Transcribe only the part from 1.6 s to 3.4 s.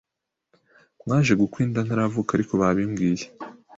inda ntaravuka ariko babimbwiye